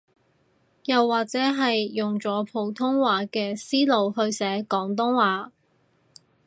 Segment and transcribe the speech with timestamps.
[0.85, 5.51] 又或者係用咗普通話嘅思路去寫廣東話